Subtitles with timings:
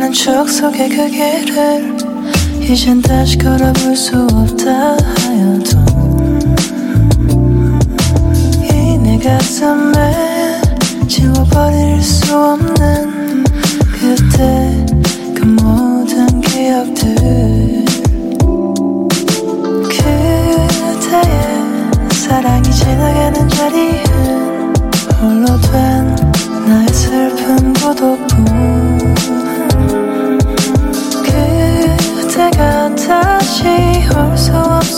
[0.00, 1.94] 지난 추억 속의 그 길을
[2.62, 5.78] 이젠 다시 걸어볼 수 없다 하여도
[8.62, 10.62] 이 내 가슴에
[11.06, 13.44] 지워버릴 수 없는
[13.92, 14.86] 그때
[15.34, 17.14] 그 모든 기억들
[19.84, 20.68] 그대의
[22.12, 24.74] 사랑이 지나가는 자리엔
[25.20, 26.16] 홀로 된
[26.66, 28.69] 나의 슬픈 고독뿐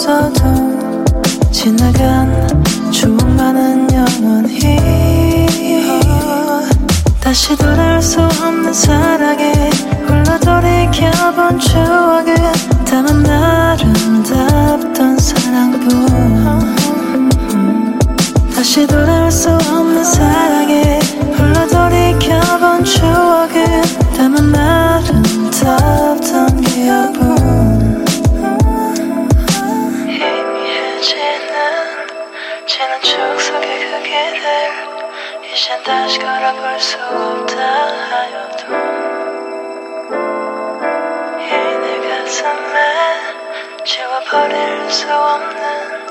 [0.03, 1.15] 수 없어도
[1.53, 2.49] 지나간
[2.91, 4.59] 추억만은 영원히.
[7.21, 9.71] 다시 돌아올 수 없는 사랑에
[10.09, 12.35] 홀로 돌이켜본 추억은
[12.85, 15.89] 다만 아름답던 사랑뿐
[18.57, 20.99] 다시 돌아올 수 없는 사랑에
[21.39, 23.83] 홀로 돌이켜본 추억은
[24.17, 27.22] 다만 아름답던 기억
[35.85, 37.57] 다시 걸어볼 수 없다
[38.11, 38.67] 하여도
[41.39, 41.43] 이
[41.81, 46.02] 내 가슴에 지워버릴 수 없는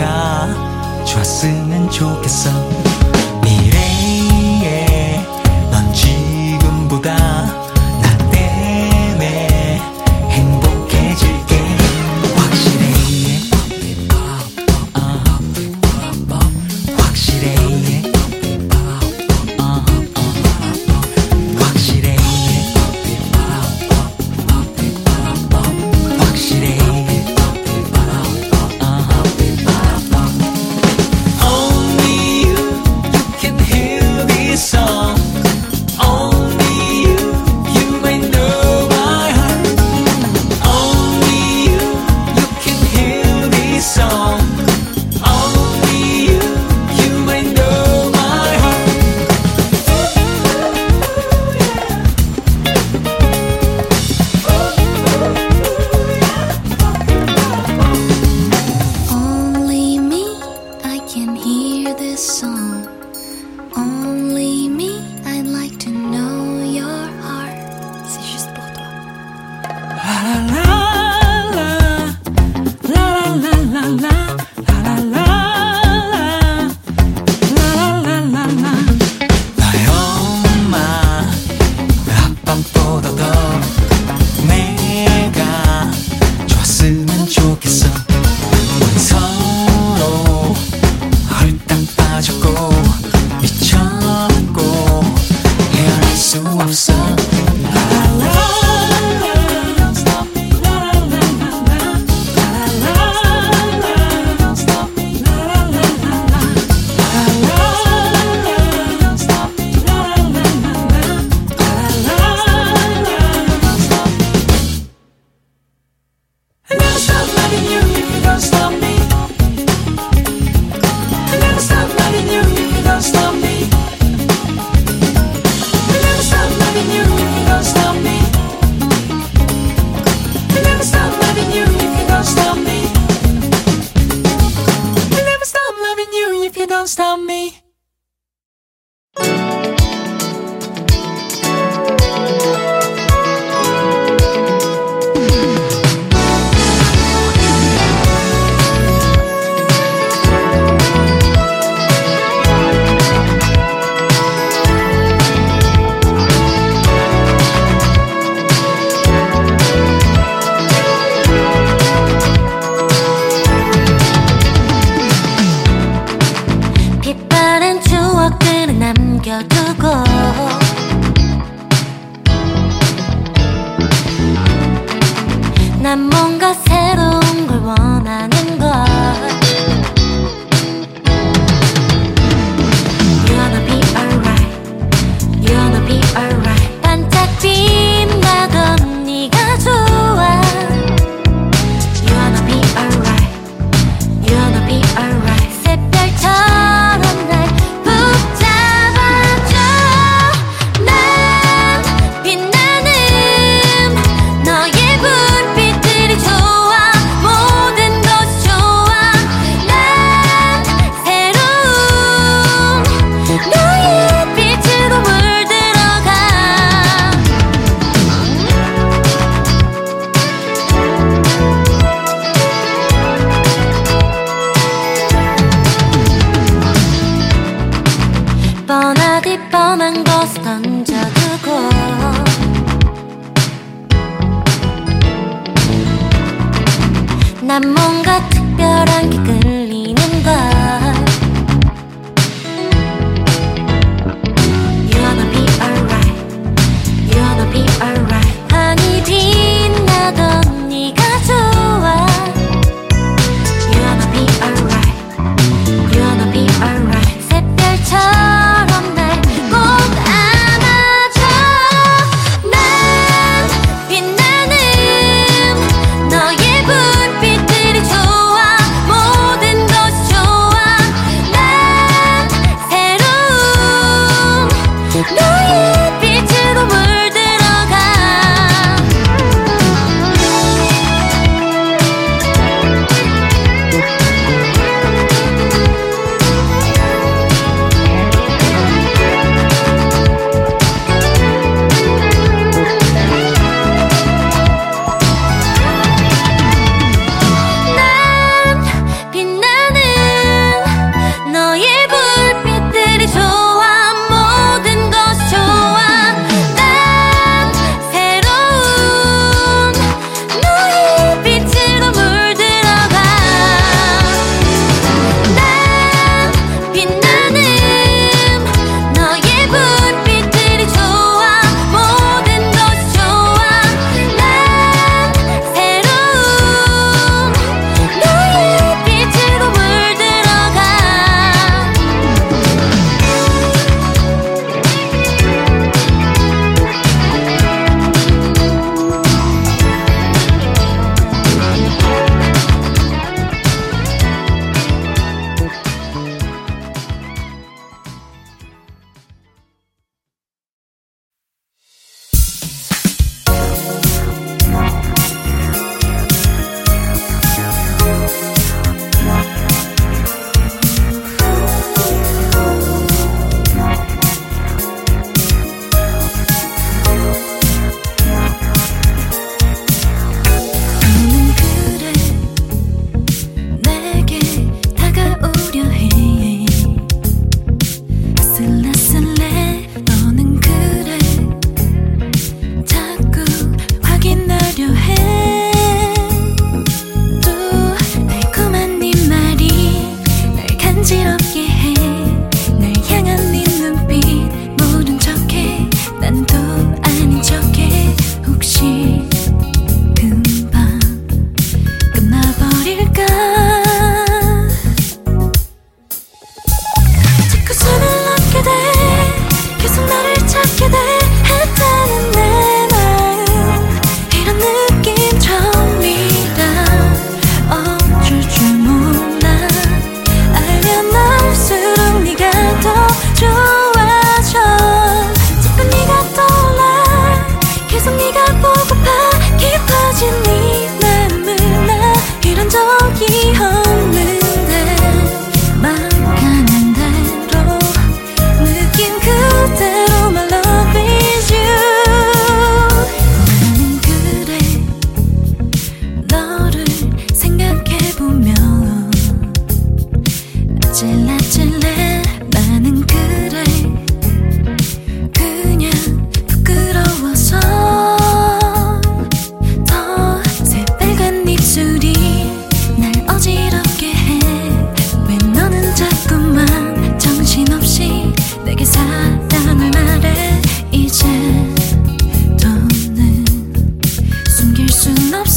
[0.00, 2.99] 가 좋았으면 좋겠어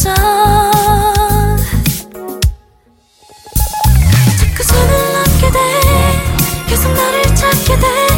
[0.04, 0.14] 자꾸
[4.64, 5.60] 손을 넘게 돼.
[6.68, 8.13] 계속 나를 찾게 돼.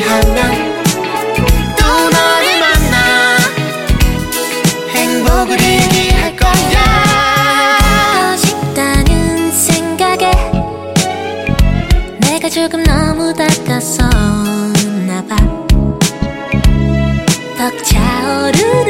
[0.00, 0.82] 하면
[1.78, 2.96] 또 너를 만나
[4.94, 8.36] 행복을 이기할 거야.
[8.36, 10.30] 싶다는 생각에
[12.20, 15.36] 내가 조금 너무 닦았었나 봐.
[17.56, 18.83] 벅차오르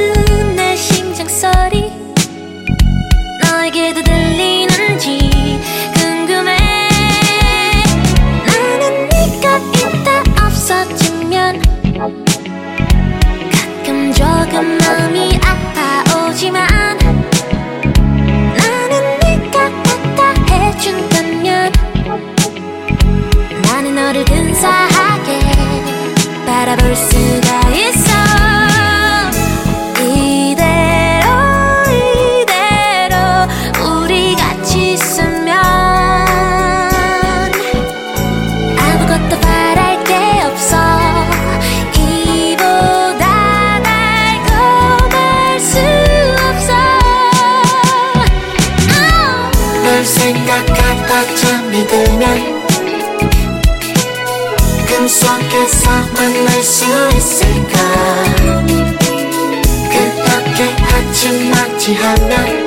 [61.85, 62.64] 같이 하나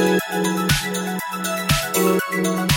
[0.00, 0.20] Thank
[2.32, 2.69] you.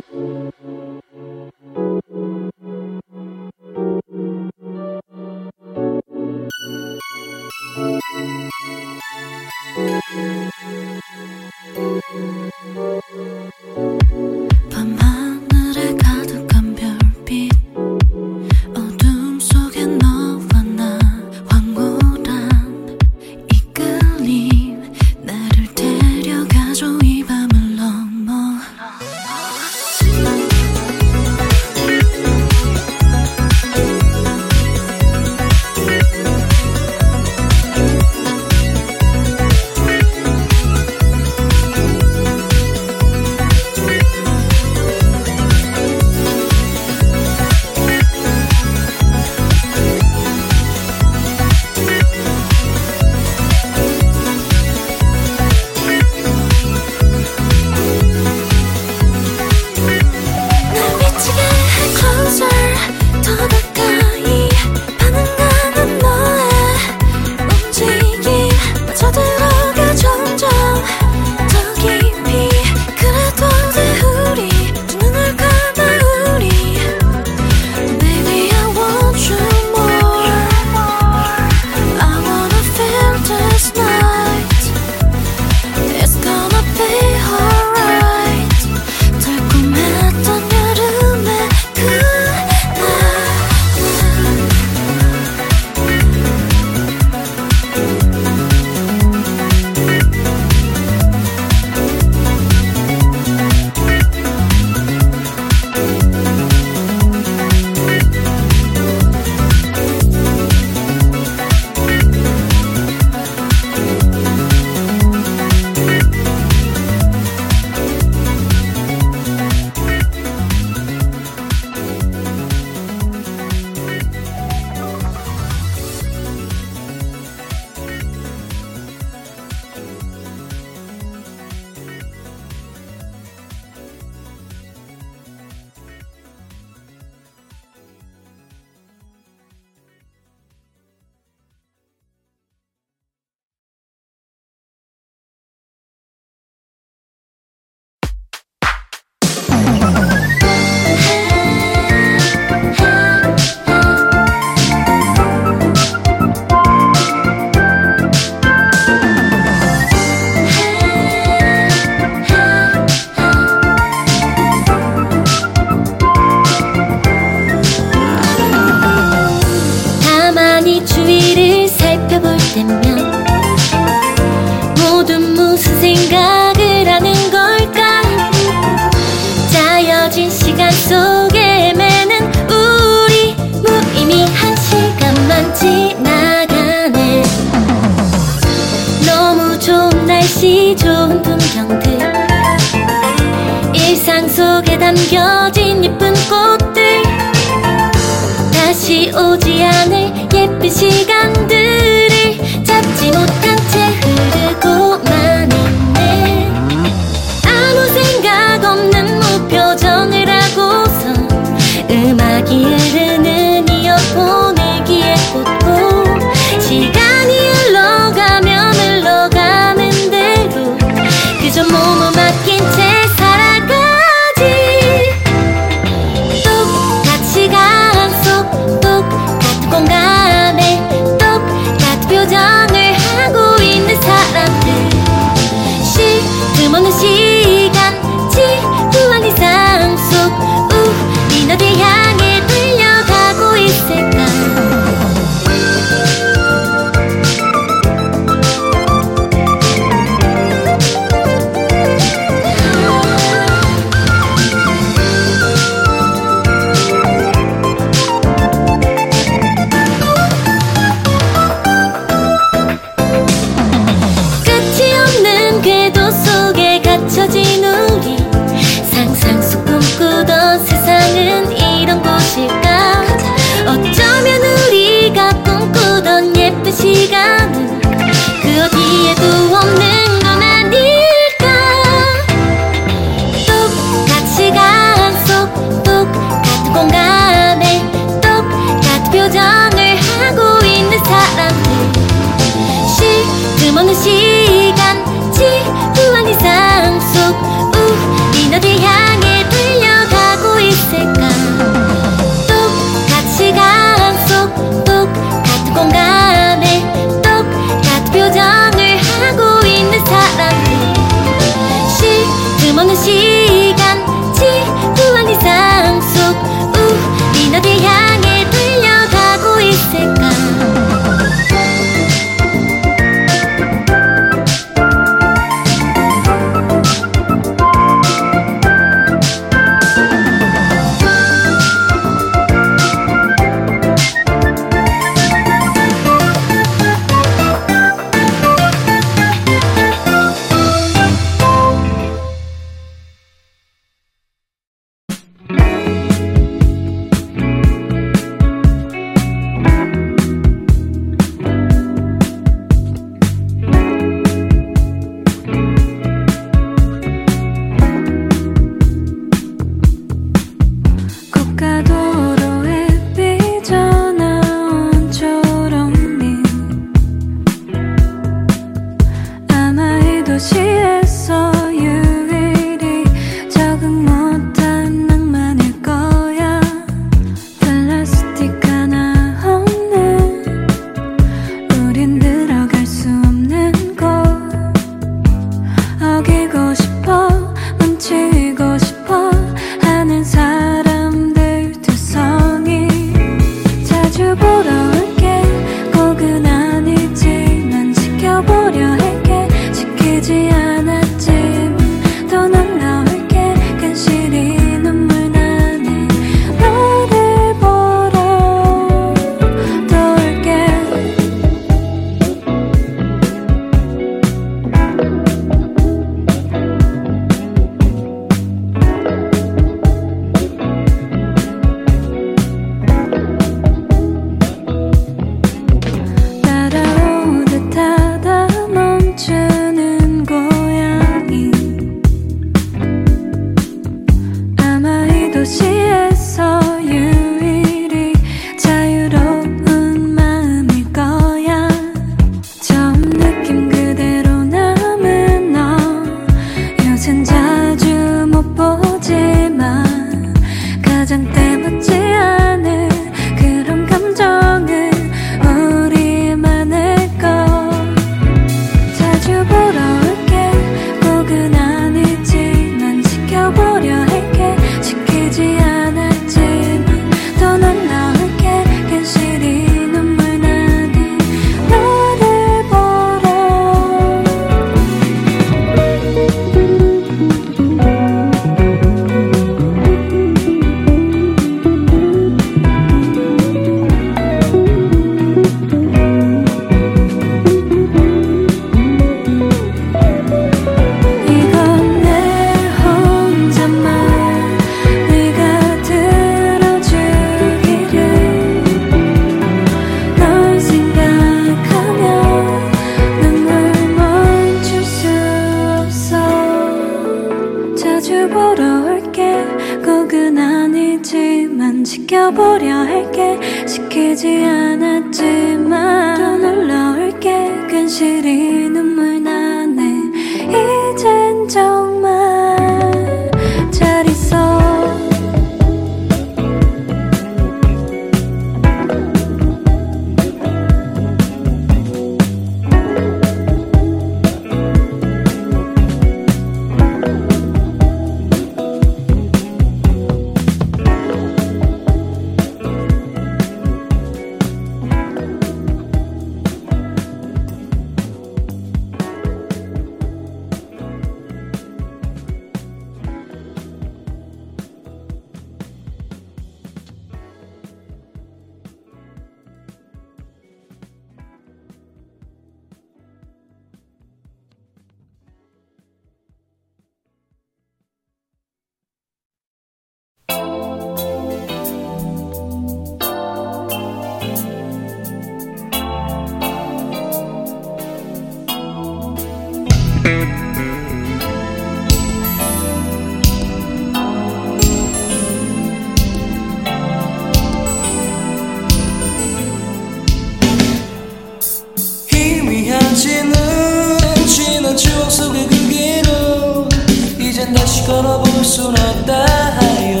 [597.91, 600.00] 걸어볼 순 없다 하여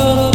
[0.00, 0.29] solo